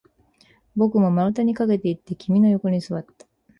[0.75, 3.27] 僕も丸太に駆けていって、君の横に座った